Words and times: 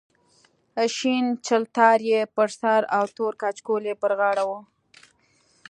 شین 0.95 1.25
چلتار 1.47 1.97
یې 2.11 2.19
پر 2.35 2.49
سر 2.59 2.81
او 2.97 3.05
تور 3.15 3.33
کچکول 3.41 3.83
یې 3.89 3.95
پر 4.01 4.11
غاړه 4.19 4.43
و. 4.47 4.51